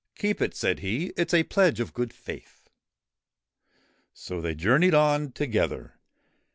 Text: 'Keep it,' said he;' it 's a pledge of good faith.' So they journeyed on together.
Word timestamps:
'Keep 0.15 0.41
it,' 0.41 0.55
said 0.55 0.79
he;' 0.79 1.11
it 1.15 1.29
's 1.29 1.33
a 1.35 1.43
pledge 1.43 1.79
of 1.79 1.93
good 1.93 2.11
faith.' 2.11 2.67
So 4.15 4.41
they 4.41 4.55
journeyed 4.55 4.95
on 4.95 5.31
together. 5.31 5.99